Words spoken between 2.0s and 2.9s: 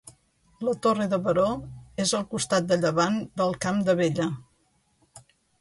és al costat de